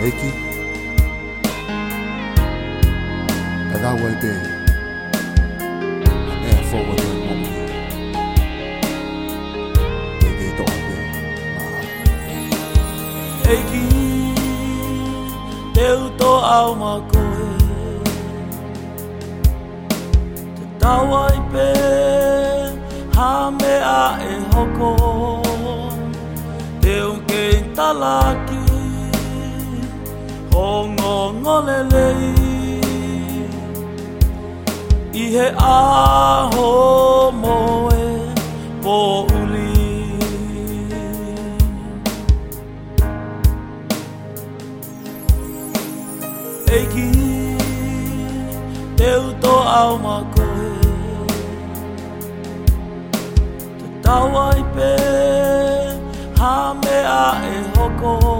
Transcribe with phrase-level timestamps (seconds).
[0.00, 0.30] Reiki,
[3.70, 4.38] that I will be a
[6.42, 7.70] man forward in moment.
[10.22, 10.96] Reiki toque.
[13.46, 13.84] Reiki,
[15.74, 17.48] deu to alma koe,
[20.56, 21.68] te tawai pe,
[23.16, 24.90] ha me a e hoko,
[26.80, 27.44] teu ke
[27.76, 28.49] talaki.
[28.49, 28.49] Tá
[31.66, 32.06] na-elele
[35.22, 35.46] ihe
[35.76, 36.68] aho
[37.42, 38.04] moe
[38.82, 38.96] bụ
[39.38, 39.68] uli.
[46.78, 47.10] Egi
[48.96, 50.70] teuto alma koe
[53.78, 54.90] te tawai pe
[56.40, 58.39] hame a e hoko.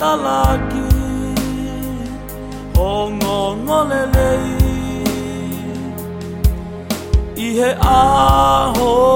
[0.00, 0.84] Talaki
[2.76, 4.60] Hongo ngolelei
[7.36, 9.09] I he aho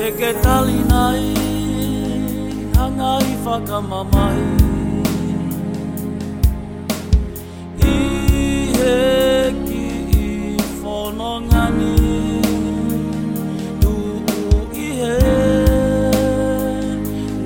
[0.00, 1.24] Ke ke tali nai
[2.76, 4.38] Hanga i whakamamai.
[7.88, 7.98] I
[8.76, 8.94] he
[9.66, 9.82] ki
[10.20, 10.30] i
[10.80, 11.92] whanongani
[13.82, 13.94] Tu
[14.86, 15.12] i he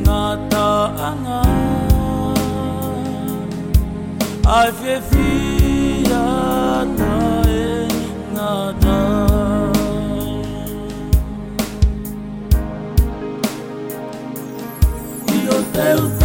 [0.07, 0.23] Ngā
[0.55, 1.43] taanga
[4.61, 5.64] Ai whi
[15.75, 16.24] Deus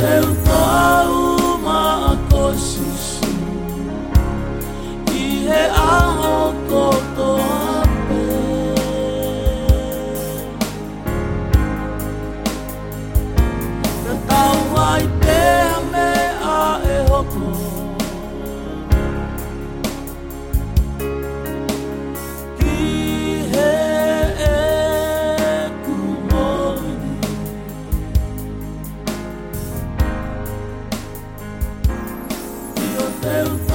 [0.00, 0.49] Teu
[33.22, 33.69] felt